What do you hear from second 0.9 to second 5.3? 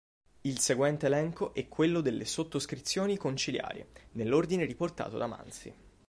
elenco è quello delle sottoscrizioni conciliari, nell'ordine riportato da